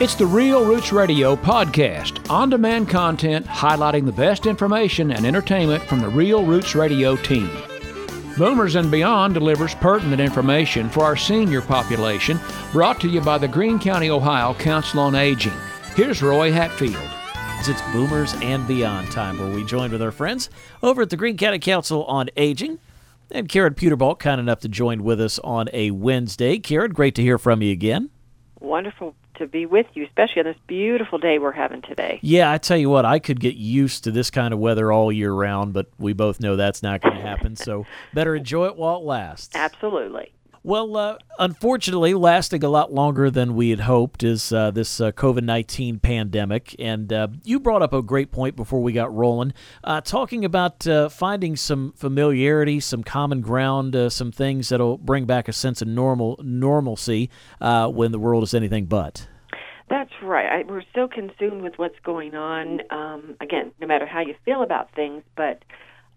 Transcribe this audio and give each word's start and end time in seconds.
It's 0.00 0.14
the 0.14 0.26
Real 0.26 0.64
Roots 0.64 0.92
Radio 0.92 1.34
podcast, 1.34 2.30
on 2.30 2.50
demand 2.50 2.88
content 2.88 3.44
highlighting 3.46 4.06
the 4.06 4.12
best 4.12 4.46
information 4.46 5.10
and 5.10 5.26
entertainment 5.26 5.82
from 5.82 5.98
the 5.98 6.08
Real 6.08 6.44
Roots 6.44 6.76
Radio 6.76 7.16
team. 7.16 7.50
Boomers 8.36 8.76
and 8.76 8.92
Beyond 8.92 9.34
delivers 9.34 9.74
pertinent 9.74 10.20
information 10.20 10.88
for 10.88 11.02
our 11.02 11.16
senior 11.16 11.60
population, 11.60 12.38
brought 12.70 13.00
to 13.00 13.08
you 13.08 13.20
by 13.20 13.38
the 13.38 13.48
Greene 13.48 13.80
County, 13.80 14.08
Ohio 14.08 14.54
Council 14.54 15.00
on 15.00 15.16
Aging. 15.16 15.52
Here's 15.96 16.22
Roy 16.22 16.52
Hatfield. 16.52 16.94
It's 17.66 17.82
Boomers 17.90 18.34
and 18.40 18.68
Beyond 18.68 19.10
time, 19.10 19.36
where 19.36 19.52
we 19.52 19.64
join 19.64 19.90
with 19.90 20.00
our 20.00 20.12
friends 20.12 20.48
over 20.80 21.02
at 21.02 21.10
the 21.10 21.16
Greene 21.16 21.36
County 21.36 21.58
Council 21.58 22.04
on 22.04 22.30
Aging. 22.36 22.78
And 23.32 23.48
Karen 23.48 23.74
Peterball, 23.74 24.16
kind 24.16 24.40
enough 24.40 24.60
to 24.60 24.68
join 24.68 25.02
with 25.02 25.20
us 25.20 25.40
on 25.40 25.68
a 25.72 25.90
Wednesday. 25.90 26.60
Karen, 26.60 26.92
great 26.92 27.16
to 27.16 27.22
hear 27.22 27.36
from 27.36 27.62
you 27.62 27.72
again. 27.72 28.10
Wonderful 28.60 29.16
to 29.38 29.46
be 29.46 29.66
with 29.66 29.86
you, 29.94 30.04
especially 30.04 30.40
on 30.40 30.46
this 30.46 30.56
beautiful 30.66 31.18
day 31.18 31.38
we're 31.38 31.52
having 31.52 31.82
today. 31.82 32.18
Yeah, 32.22 32.50
I 32.50 32.58
tell 32.58 32.76
you 32.76 32.90
what, 32.90 33.04
I 33.04 33.18
could 33.18 33.40
get 33.40 33.54
used 33.54 34.04
to 34.04 34.10
this 34.10 34.30
kind 34.30 34.52
of 34.52 34.60
weather 34.60 34.92
all 34.92 35.10
year 35.10 35.32
round, 35.32 35.72
but 35.72 35.88
we 35.98 36.12
both 36.12 36.40
know 36.40 36.56
that's 36.56 36.82
not 36.82 37.00
going 37.00 37.14
to 37.14 37.20
happen. 37.20 37.56
so 37.56 37.86
better 38.14 38.34
enjoy 38.34 38.66
it 38.66 38.76
while 38.76 38.96
it 38.98 39.04
lasts. 39.04 39.54
Absolutely. 39.54 40.32
Well, 40.68 40.98
uh, 40.98 41.16
unfortunately, 41.38 42.12
lasting 42.12 42.62
a 42.62 42.68
lot 42.68 42.92
longer 42.92 43.30
than 43.30 43.54
we 43.54 43.70
had 43.70 43.80
hoped 43.80 44.22
is 44.22 44.52
uh, 44.52 44.70
this 44.70 45.00
uh, 45.00 45.12
COVID 45.12 45.42
19 45.42 45.98
pandemic. 45.98 46.76
And 46.78 47.10
uh, 47.10 47.28
you 47.42 47.58
brought 47.58 47.80
up 47.80 47.94
a 47.94 48.02
great 48.02 48.30
point 48.30 48.54
before 48.54 48.82
we 48.82 48.92
got 48.92 49.10
rolling, 49.14 49.54
uh, 49.82 50.02
talking 50.02 50.44
about 50.44 50.86
uh, 50.86 51.08
finding 51.08 51.56
some 51.56 51.94
familiarity, 51.96 52.80
some 52.80 53.02
common 53.02 53.40
ground, 53.40 53.96
some 54.12 54.30
things 54.30 54.68
that'll 54.68 54.98
bring 54.98 55.24
back 55.24 55.48
a 55.48 55.54
sense 55.54 55.80
of 55.80 55.88
normal 55.88 56.38
normalcy 56.42 57.30
when 57.60 58.12
the 58.12 58.18
world 58.18 58.42
is 58.42 58.52
anything 58.52 58.84
but. 58.84 59.26
That's 59.88 60.12
right. 60.22 60.52
I, 60.52 60.70
we're 60.70 60.82
so 60.94 61.08
consumed 61.08 61.62
with 61.62 61.78
what's 61.78 61.98
going 62.04 62.34
on. 62.34 62.82
Um, 62.90 63.36
again, 63.40 63.72
no 63.80 63.86
matter 63.86 64.04
how 64.04 64.20
you 64.20 64.34
feel 64.44 64.62
about 64.62 64.94
things, 64.94 65.22
but 65.34 65.62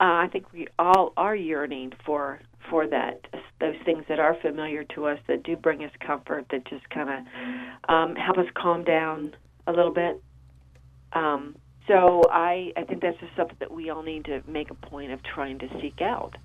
I 0.00 0.28
think 0.28 0.52
we 0.52 0.68
all 0.78 1.12
are 1.16 1.36
yearning 1.36 1.92
for 2.04 2.40
for 2.70 2.86
that 2.86 3.26
those 3.60 3.76
things 3.84 4.04
that 4.08 4.18
are 4.18 4.34
familiar 4.34 4.84
to 4.84 5.06
us 5.06 5.18
that 5.26 5.42
do 5.42 5.56
bring 5.56 5.84
us 5.84 5.90
comfort 6.00 6.46
that 6.50 6.64
just 6.66 6.88
kind 6.90 7.10
of 7.10 7.92
um, 7.92 8.16
help 8.16 8.38
us 8.38 8.46
calm 8.54 8.84
down 8.84 9.34
a 9.66 9.72
little 9.72 9.92
bit. 9.92 10.22
Um, 11.12 11.56
so 11.86 12.22
I, 12.30 12.72
I 12.76 12.84
think 12.84 13.02
that's 13.02 13.18
just 13.20 13.36
something 13.36 13.56
that 13.60 13.70
we 13.70 13.90
all 13.90 14.02
need 14.02 14.24
to 14.26 14.42
make 14.46 14.70
a 14.70 14.74
point 14.74 15.12
of 15.12 15.22
trying 15.22 15.58
to 15.60 15.68
seek 15.80 16.00
out. 16.00 16.36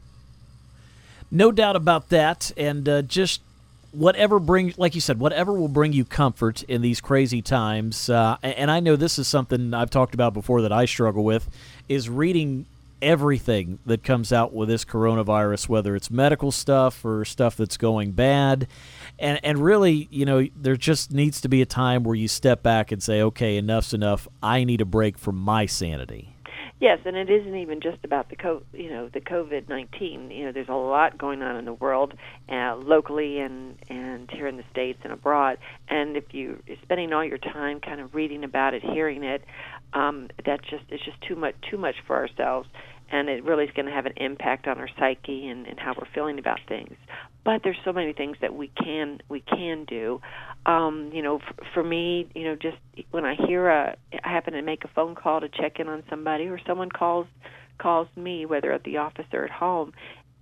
No 1.32 1.52
doubt 1.52 1.76
about 1.76 2.10
that 2.10 2.52
and 2.58 2.88
uh, 2.88 3.02
just 3.04 3.42
whatever 3.92 4.40
brings 4.40 4.78
like 4.78 4.94
you 4.94 5.02
said 5.02 5.20
whatever 5.20 5.52
will 5.54 5.68
bring 5.68 5.94
you 5.94 6.06
comfort 6.06 6.62
in 6.64 6.82
these 6.82 7.02
crazy 7.02 7.42
times 7.42 8.08
uh, 8.08 8.38
and 8.44 8.70
i 8.70 8.80
know 8.80 8.96
this 8.96 9.18
is 9.18 9.28
something 9.28 9.74
i've 9.74 9.90
talked 9.90 10.14
about 10.14 10.32
before 10.32 10.62
that 10.62 10.72
i 10.72 10.86
struggle 10.86 11.24
with 11.24 11.50
is 11.88 12.08
reading 12.08 12.68
everything 13.02 13.80
that 13.86 14.04
comes 14.04 14.32
out 14.34 14.54
with 14.54 14.70
this 14.70 14.86
coronavirus, 14.86 15.70
whether 15.70 15.96
it's 15.96 16.10
medical 16.12 16.52
stuff 16.52 17.04
or 17.04 17.26
stuff 17.26 17.58
that's 17.58 17.78
going 17.78 18.12
bad. 18.12 18.68
And, 19.18 19.40
and 19.44 19.60
really, 19.60 20.08
you 20.12 20.26
know, 20.26 20.48
there 20.56 20.78
just 20.78 21.12
needs 21.12 21.42
to 21.42 21.50
be 21.50 21.62
a 21.62 21.66
time 21.66 22.04
where 22.04 22.16
you 22.16 22.28
step 22.28 22.64
back 22.64 22.92
and 22.92 23.02
say, 23.02 23.22
okay, 23.22 23.58
enough's 23.58 23.94
enough. 23.94 24.28
I 24.42 24.64
need 24.64 24.82
a 24.82 24.86
break 24.86 25.18
from 25.18 25.38
my 25.38 25.66
sanity. 25.66 26.36
Yes, 26.80 27.00
and 27.04 27.18
it 27.18 27.30
isn't 27.30 27.58
even 27.58 27.82
just 27.82 27.98
about 28.06 28.30
the 28.30 28.38
co- 28.38 28.64
you 28.72 28.90
know 28.90 29.10
the 29.10 29.20
COVID 29.20 29.68
nineteen. 29.68 30.32
You 30.32 30.46
know, 30.46 30.52
there's 30.54 30.70
a 30.70 30.74
lot 30.74 31.18
going 31.18 31.42
on 31.42 31.58
in 31.58 31.66
the 31.66 31.74
world, 31.74 32.14
uh, 32.48 32.78
locally 32.78 33.40
and 33.40 33.78
and 33.90 34.32
here 34.32 34.48
in 34.48 34.56
the 34.56 34.64
states 34.72 35.00
and 35.04 35.12
abroad. 35.12 35.58
And 35.90 36.16
if 36.16 36.24
you're 36.32 36.56
spending 36.84 37.12
all 37.12 37.26
your 37.26 37.38
time 37.38 37.82
kind 37.82 38.00
of 38.00 38.16
reading 38.16 38.46
about 38.46 38.74
it, 38.76 38.82
hearing 38.82 39.26
it, 39.26 39.44
um, 39.94 40.30
that 40.46 40.62
just 40.62 40.84
it's 40.90 41.04
just 41.04 41.18
too 41.28 41.36
much 41.36 41.56
too 41.70 41.78
much 41.78 41.96
for 42.08 42.16
ourselves 42.16 42.68
and 43.12 43.30
it 43.30 43.44
really 43.44 43.66
is 43.66 43.72
going 43.76 43.86
to 43.86 43.92
have 43.92 44.06
an 44.06 44.14
impact 44.18 44.68
on 44.68 44.78
our 44.78 44.90
psyche 45.00 45.48
and, 45.48 45.66
and 45.66 45.80
how 45.80 45.94
we're 45.98 46.08
feeling 46.14 46.40
about 46.40 46.60
things. 46.68 46.96
But 47.44 47.62
there's 47.64 47.78
so 47.84 47.92
many 47.92 48.14
things 48.14 48.38
that 48.42 48.54
we 48.54 48.72
can 48.82 49.20
we 49.30 49.42
can 49.42 49.86
do. 49.86 50.22
Um, 50.66 51.10
you 51.14 51.24
know, 51.24 51.38
f- 51.38 51.68
for 51.74 51.84
me, 51.84 52.30
you 52.36 52.44
know, 52.44 52.56
just 52.56 52.78
when 53.12 53.26
I 53.26 53.36
hear 53.48 53.70
a, 53.70 53.96
I 54.24 54.30
happen 54.30 54.54
to 54.54 54.62
make 54.62 54.84
a 54.84 54.90
phone 54.90 55.16
call 55.16 55.40
to 55.42 55.50
check 55.50 55.80
in 55.80 55.88
on 55.88 56.04
somebody, 56.10 56.48
or 56.48 56.60
someone 56.68 56.90
calls 56.90 57.28
calls 57.80 58.08
me, 58.16 58.46
whether 58.46 58.72
at 58.74 58.84
the 58.84 58.98
office 58.98 59.26
or 59.34 59.46
at 59.46 59.52
home, 59.52 59.94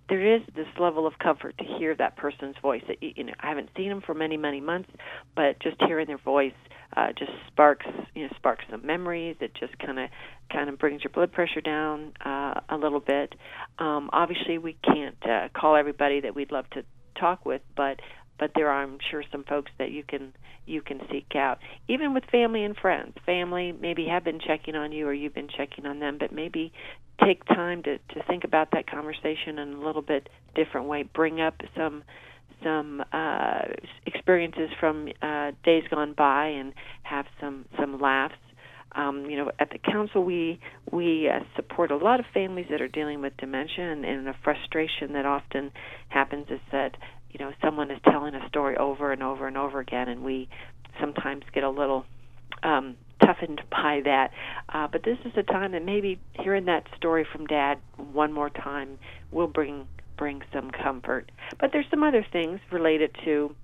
there 0.09 0.35
is 0.35 0.41
this 0.55 0.67
level 0.79 1.05
of 1.05 1.13
comfort 1.19 1.55
to 1.59 1.63
hear 1.63 1.95
that 1.95 2.17
person's 2.17 2.55
voice. 2.61 2.81
That 2.87 2.97
you 3.01 3.23
know, 3.23 3.33
I 3.39 3.47
haven't 3.47 3.69
seen 3.77 3.89
them 3.89 4.01
for 4.05 4.15
many, 4.15 4.35
many 4.35 4.59
months, 4.59 4.89
but 5.35 5.59
just 5.59 5.77
hearing 5.85 6.07
their 6.07 6.17
voice 6.17 6.53
uh, 6.97 7.11
just 7.17 7.31
sparks, 7.47 7.85
you 8.15 8.23
know, 8.23 8.29
sparks 8.35 8.65
some 8.71 8.85
memories. 8.85 9.35
It 9.39 9.51
just 9.53 9.77
kind 9.77 9.99
of, 9.99 10.09
kind 10.51 10.67
of 10.69 10.79
brings 10.79 11.03
your 11.03 11.11
blood 11.11 11.31
pressure 11.31 11.61
down 11.61 12.13
uh, 12.25 12.59
a 12.69 12.77
little 12.77 12.99
bit. 12.99 13.35
Um, 13.77 14.09
obviously, 14.11 14.57
we 14.57 14.75
can't 14.83 15.17
uh, 15.23 15.49
call 15.55 15.75
everybody 15.75 16.21
that 16.21 16.35
we'd 16.35 16.51
love 16.51 16.67
to 16.71 16.83
talk 17.19 17.45
with, 17.45 17.61
but 17.75 17.99
but 18.39 18.51
there 18.55 18.69
are, 18.69 18.83
I'm 18.83 18.99
sure, 19.09 19.23
some 19.31 19.43
folks 19.43 19.71
that 19.79 19.91
you 19.91 20.03
can 20.03 20.33
you 20.65 20.81
can 20.81 21.01
seek 21.11 21.35
out, 21.35 21.59
even 21.87 22.13
with 22.13 22.23
family 22.31 22.63
and 22.63 22.75
friends. 22.75 23.13
Family 23.25 23.71
maybe 23.71 24.07
have 24.07 24.23
been 24.23 24.39
checking 24.39 24.75
on 24.75 24.91
you, 24.91 25.07
or 25.07 25.13
you've 25.13 25.33
been 25.33 25.49
checking 25.55 25.85
on 25.85 25.99
them, 25.99 26.17
but 26.19 26.31
maybe 26.31 26.71
take 27.23 27.45
time 27.45 27.83
to 27.83 27.97
to 27.97 28.23
think 28.27 28.43
about 28.43 28.69
that 28.71 28.89
conversation 28.89 29.59
in 29.59 29.73
a 29.73 29.85
little 29.85 30.01
bit 30.01 30.29
different 30.55 30.87
way. 30.87 31.03
Bring 31.03 31.41
up 31.41 31.61
some 31.75 32.03
some 32.63 33.03
uh, 33.11 33.61
experiences 34.05 34.69
from 34.79 35.09
uh, 35.21 35.51
days 35.63 35.83
gone 35.89 36.13
by 36.13 36.47
and 36.47 36.73
have 37.03 37.25
some 37.39 37.65
some 37.79 37.99
laughs. 37.99 38.35
Um, 38.93 39.29
you 39.29 39.37
know, 39.37 39.51
at 39.59 39.69
the 39.69 39.77
council, 39.77 40.23
we 40.23 40.59
we 40.91 41.29
uh, 41.29 41.39
support 41.55 41.91
a 41.91 41.97
lot 41.97 42.19
of 42.19 42.25
families 42.33 42.67
that 42.71 42.81
are 42.81 42.87
dealing 42.87 43.21
with 43.21 43.35
dementia, 43.37 43.91
and, 43.91 44.05
and 44.05 44.25
the 44.25 44.33
frustration 44.43 45.13
that 45.13 45.25
often 45.25 45.71
happens 46.09 46.47
is 46.49 46.59
that 46.71 46.97
you 47.31 47.39
know 47.39 47.51
someone 47.63 47.91
is 47.91 47.99
telling 48.09 48.33
a 48.33 48.47
story 48.47 48.75
over 48.77 49.11
and 49.11 49.21
over 49.21 49.47
and 49.47 49.57
over 49.57 49.79
again, 49.79 50.07
and 50.07 50.23
we 50.23 50.49
sometimes 50.99 51.43
get 51.53 51.63
a 51.63 51.69
little 51.69 52.05
um, 52.63 52.95
toughened 53.23 53.61
by 53.71 54.01
that. 54.05 54.31
Uh, 54.69 54.87
but 54.91 55.03
this 55.03 55.17
is 55.25 55.33
a 55.37 55.43
time 55.43 55.73
that 55.73 55.83
maybe 55.85 56.19
hearing 56.33 56.65
that 56.65 56.85
story 56.95 57.25
from 57.31 57.45
Dad 57.45 57.75
one 57.97 58.33
more 58.33 58.49
time 58.49 58.97
will 59.31 59.47
bring 59.47 59.87
bring 60.17 60.41
some 60.53 60.71
comfort. 60.71 61.31
But 61.59 61.71
there's 61.71 61.85
some 61.89 62.03
other 62.03 62.25
things 62.31 62.59
related 62.71 63.15
to, 63.25 63.55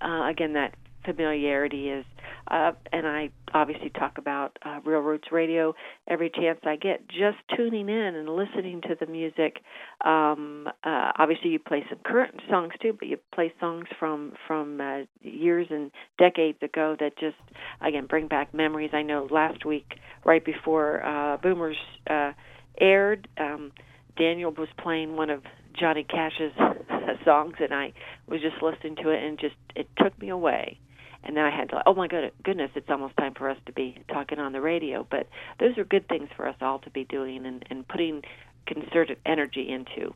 uh, 0.00 0.28
again, 0.28 0.54
that 0.54 0.74
familiarity 1.04 1.88
is, 1.88 2.04
uh, 2.48 2.72
and 2.92 3.06
I 3.06 3.30
obviously 3.54 3.90
talk 3.90 4.18
about 4.18 4.58
uh, 4.64 4.80
Real 4.84 5.00
Roots 5.00 5.28
Radio 5.32 5.74
every 6.08 6.30
chance 6.30 6.60
I 6.64 6.76
get. 6.76 7.08
Just 7.08 7.38
tuning 7.56 7.88
in 7.88 8.14
and 8.14 8.28
listening 8.28 8.82
to 8.82 8.96
the 8.98 9.06
music. 9.06 9.62
Um, 10.04 10.68
uh, 10.84 11.12
obviously, 11.18 11.50
you 11.50 11.58
play 11.58 11.84
some 11.88 11.98
current 12.04 12.40
songs 12.50 12.72
too, 12.80 12.92
but 12.98 13.08
you 13.08 13.18
play 13.34 13.52
songs 13.58 13.86
from 13.98 14.34
from 14.46 14.80
uh, 14.80 15.02
years 15.22 15.68
and 15.70 15.90
decades 16.18 16.58
ago 16.62 16.96
that 17.00 17.18
just 17.18 17.36
again 17.80 18.06
bring 18.06 18.28
back 18.28 18.54
memories. 18.54 18.90
I 18.92 19.02
know 19.02 19.28
last 19.30 19.64
week, 19.64 19.98
right 20.24 20.44
before 20.44 21.04
uh, 21.04 21.36
Boomers 21.38 21.76
uh, 22.08 22.32
aired. 22.80 23.28
Um, 23.38 23.72
Daniel 24.16 24.50
was 24.50 24.68
playing 24.78 25.16
one 25.16 25.30
of 25.30 25.42
Johnny 25.78 26.04
Cash's 26.04 26.52
songs, 27.24 27.54
and 27.60 27.72
I 27.72 27.92
was 28.26 28.40
just 28.40 28.62
listening 28.62 28.96
to 28.96 29.10
it, 29.10 29.22
and 29.22 29.38
just 29.38 29.56
it 29.74 29.88
took 29.98 30.18
me 30.20 30.28
away. 30.28 30.78
And 31.24 31.36
then 31.36 31.44
I 31.44 31.50
had 31.50 31.70
to, 31.70 31.82
oh 31.86 31.94
my 31.94 32.06
good, 32.06 32.30
goodness, 32.44 32.70
it's 32.76 32.88
almost 32.88 33.16
time 33.16 33.34
for 33.34 33.50
us 33.50 33.58
to 33.66 33.72
be 33.72 33.98
talking 34.08 34.38
on 34.38 34.52
the 34.52 34.60
radio. 34.60 35.04
But 35.10 35.28
those 35.58 35.76
are 35.76 35.84
good 35.84 36.08
things 36.08 36.28
for 36.36 36.46
us 36.46 36.54
all 36.60 36.78
to 36.80 36.90
be 36.90 37.04
doing 37.04 37.46
and, 37.46 37.64
and 37.68 37.86
putting 37.86 38.22
concerted 38.66 39.18
energy 39.26 39.68
into. 39.68 40.14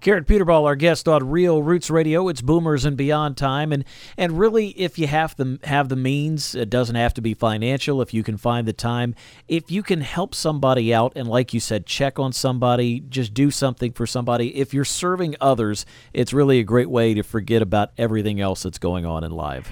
Karen 0.00 0.24
Peterball, 0.24 0.64
our 0.64 0.76
guest 0.76 1.06
on 1.08 1.28
Real 1.28 1.62
Roots 1.62 1.90
Radio. 1.90 2.28
It's 2.28 2.40
Boomers 2.40 2.86
and 2.86 2.96
Beyond 2.96 3.36
time, 3.36 3.70
and 3.70 3.84
and 4.16 4.38
really, 4.38 4.68
if 4.68 4.98
you 4.98 5.06
have 5.06 5.36
the 5.36 5.58
have 5.64 5.90
the 5.90 5.96
means, 5.96 6.54
it 6.54 6.70
doesn't 6.70 6.94
have 6.96 7.12
to 7.14 7.20
be 7.20 7.34
financial. 7.34 8.00
If 8.00 8.14
you 8.14 8.22
can 8.22 8.38
find 8.38 8.66
the 8.66 8.72
time, 8.72 9.14
if 9.46 9.70
you 9.70 9.82
can 9.82 10.00
help 10.00 10.34
somebody 10.34 10.94
out, 10.94 11.12
and 11.16 11.28
like 11.28 11.52
you 11.52 11.60
said, 11.60 11.84
check 11.84 12.18
on 12.18 12.32
somebody, 12.32 13.00
just 13.00 13.34
do 13.34 13.50
something 13.50 13.92
for 13.92 14.06
somebody. 14.06 14.56
If 14.56 14.72
you're 14.72 14.86
serving 14.86 15.36
others, 15.38 15.84
it's 16.14 16.32
really 16.32 16.60
a 16.60 16.64
great 16.64 16.88
way 16.88 17.12
to 17.12 17.22
forget 17.22 17.60
about 17.60 17.92
everything 17.98 18.40
else 18.40 18.62
that's 18.62 18.78
going 18.78 19.04
on 19.04 19.22
in 19.22 19.32
life. 19.32 19.70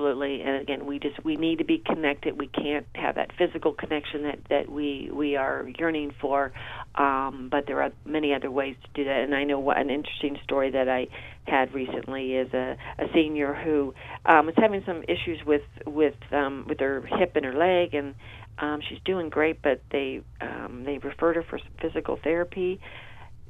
Absolutely, 0.00 0.40
and 0.40 0.62
again, 0.62 0.86
we 0.86 0.98
just 0.98 1.22
we 1.26 1.36
need 1.36 1.58
to 1.58 1.64
be 1.64 1.76
connected. 1.76 2.38
We 2.38 2.46
can't 2.46 2.86
have 2.94 3.16
that 3.16 3.32
physical 3.36 3.74
connection 3.74 4.22
that 4.22 4.38
that 4.48 4.70
we 4.70 5.10
we 5.12 5.36
are 5.36 5.68
yearning 5.78 6.14
for, 6.22 6.52
um, 6.94 7.48
but 7.50 7.66
there 7.66 7.82
are 7.82 7.90
many 8.06 8.32
other 8.32 8.50
ways 8.50 8.76
to 8.82 8.88
do 8.94 9.04
that. 9.04 9.20
And 9.24 9.34
I 9.34 9.44
know 9.44 9.58
what 9.58 9.76
an 9.76 9.90
interesting 9.90 10.38
story 10.42 10.70
that 10.70 10.88
I 10.88 11.08
had 11.46 11.74
recently 11.74 12.32
is 12.32 12.50
a, 12.54 12.78
a 12.98 13.04
senior 13.12 13.52
who 13.52 13.92
um, 14.24 14.46
was 14.46 14.54
having 14.56 14.82
some 14.86 15.02
issues 15.02 15.40
with 15.44 15.62
with 15.86 16.14
um, 16.32 16.64
with 16.66 16.80
her 16.80 17.02
hip 17.18 17.32
and 17.36 17.44
her 17.44 17.52
leg, 17.54 17.92
and 17.92 18.14
um, 18.58 18.80
she's 18.88 19.00
doing 19.04 19.28
great, 19.28 19.60
but 19.60 19.82
they 19.92 20.22
um, 20.40 20.84
they 20.86 20.96
referred 20.96 21.36
her 21.36 21.42
for 21.42 21.58
some 21.58 21.72
physical 21.78 22.18
therapy 22.24 22.80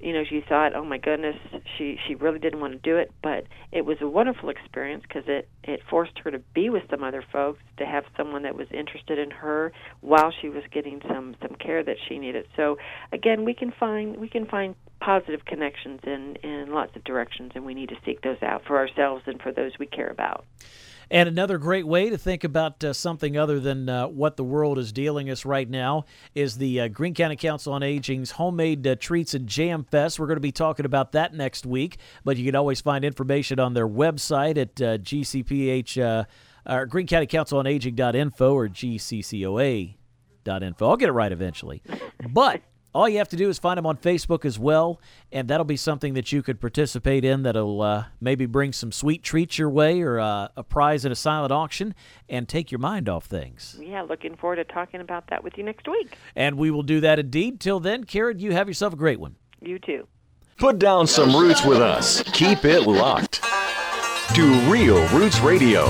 you 0.00 0.12
know 0.12 0.24
she 0.24 0.42
thought 0.48 0.74
oh 0.74 0.84
my 0.84 0.98
goodness 0.98 1.36
she 1.76 1.98
she 2.06 2.14
really 2.14 2.38
didn't 2.38 2.60
want 2.60 2.72
to 2.72 2.78
do 2.78 2.96
it. 2.96 3.12
But 3.22 3.44
it 3.72 3.84
was 3.84 3.98
a 4.00 4.08
wonderful 4.08 4.48
experience 4.48 5.04
because 5.06 5.24
it 5.26 5.48
it 5.64 5.80
forced 5.88 6.18
her 6.20 6.30
to 6.30 6.38
be 6.54 6.70
with 6.70 6.84
some 6.90 7.02
other 7.02 7.24
folks 7.32 7.60
to 7.78 7.86
have 7.86 8.04
someone 8.16 8.42
that 8.42 8.56
was 8.56 8.68
interested 8.70 9.18
in 9.18 9.30
her 9.30 9.72
while 10.00 10.32
she 10.40 10.48
was 10.48 10.62
getting 10.70 11.00
some 11.08 11.36
some 11.40 11.54
care 11.56 11.82
that 11.82 11.96
she 12.08 12.18
needed. 12.18 12.46
So 12.56 12.78
again 13.12 13.44
we 13.44 13.54
can 13.54 13.72
find 13.72 14.16
we 14.16 14.28
can 14.28 14.46
find 14.46 14.74
positive 15.00 15.44
connections 15.44 16.00
in 16.04 16.36
in 16.42 16.72
lots 16.72 16.94
of 16.96 17.04
directions 17.04 17.52
and 17.54 17.64
we 17.64 17.74
need 17.74 17.88
to 17.88 17.96
seek 18.04 18.20
those 18.22 18.42
out 18.42 18.64
for 18.66 18.76
ourselves 18.76 19.22
and 19.26 19.40
for 19.40 19.52
those 19.52 19.72
we 19.78 19.86
care 19.86 20.08
about 20.08 20.44
and 21.10 21.28
another 21.28 21.58
great 21.58 21.86
way 21.86 22.08
to 22.08 22.16
think 22.16 22.44
about 22.44 22.84
uh, 22.84 22.92
something 22.92 23.36
other 23.36 23.58
than 23.58 23.88
uh, 23.88 24.06
what 24.06 24.36
the 24.36 24.44
world 24.44 24.78
is 24.78 24.92
dealing 24.92 25.28
us 25.28 25.44
right 25.44 25.68
now 25.68 26.04
is 26.34 26.58
the 26.58 26.80
uh, 26.80 26.88
Greene 26.88 27.14
County 27.14 27.36
Council 27.36 27.72
on 27.72 27.82
Aging's 27.82 28.32
homemade 28.32 28.86
uh, 28.86 28.94
treats 28.94 29.34
and 29.34 29.46
jam 29.48 29.84
fest. 29.84 30.20
We're 30.20 30.26
going 30.26 30.36
to 30.36 30.40
be 30.40 30.52
talking 30.52 30.86
about 30.86 31.12
that 31.12 31.34
next 31.34 31.66
week, 31.66 31.98
but 32.24 32.36
you 32.36 32.44
can 32.44 32.54
always 32.54 32.80
find 32.80 33.04
information 33.04 33.58
on 33.58 33.74
their 33.74 33.88
website 33.88 34.56
at 34.56 34.80
uh, 34.80 34.98
GCPH 34.98 36.00
uh, 36.00 36.24
or 36.70 36.86
Greene 36.86 37.06
County 37.06 37.26
Council 37.26 37.58
on 37.58 37.66
Aging.info 37.66 38.54
or 38.54 38.68
GCCOA.info. 38.68 39.96
I'll 40.88 40.96
get 40.96 41.08
it 41.08 41.12
right 41.12 41.32
eventually. 41.32 41.82
But 42.28 42.62
all 42.94 43.08
you 43.08 43.18
have 43.18 43.28
to 43.28 43.36
do 43.36 43.48
is 43.48 43.58
find 43.58 43.78
them 43.78 43.86
on 43.86 43.96
Facebook 43.96 44.44
as 44.44 44.58
well, 44.58 45.00
and 45.30 45.48
that'll 45.48 45.64
be 45.64 45.76
something 45.76 46.14
that 46.14 46.32
you 46.32 46.42
could 46.42 46.60
participate 46.60 47.24
in 47.24 47.42
that'll 47.42 47.82
uh, 47.82 48.04
maybe 48.20 48.46
bring 48.46 48.72
some 48.72 48.90
sweet 48.92 49.22
treats 49.22 49.58
your 49.58 49.70
way 49.70 50.00
or 50.02 50.18
uh, 50.18 50.48
a 50.56 50.62
prize 50.64 51.06
at 51.06 51.12
a 51.12 51.16
silent 51.16 51.52
auction 51.52 51.94
and 52.28 52.48
take 52.48 52.70
your 52.72 52.78
mind 52.78 53.08
off 53.08 53.26
things. 53.26 53.78
Yeah, 53.80 54.02
looking 54.02 54.36
forward 54.36 54.56
to 54.56 54.64
talking 54.64 55.00
about 55.00 55.28
that 55.28 55.44
with 55.44 55.56
you 55.56 55.64
next 55.64 55.86
week. 55.88 56.16
And 56.34 56.56
we 56.56 56.70
will 56.70 56.82
do 56.82 57.00
that 57.00 57.18
indeed. 57.18 57.60
Till 57.60 57.80
then, 57.80 58.04
Karen, 58.04 58.38
you 58.38 58.52
have 58.52 58.68
yourself 58.68 58.92
a 58.92 58.96
great 58.96 59.20
one. 59.20 59.36
You 59.60 59.78
too. 59.78 60.06
Put 60.58 60.78
down 60.78 61.06
some 61.06 61.34
roots 61.34 61.64
with 61.64 61.78
us. 61.78 62.22
Keep 62.32 62.64
it 62.64 62.82
locked 62.82 63.42
to 64.34 64.70
Real 64.70 65.06
Roots 65.08 65.40
Radio. 65.40 65.86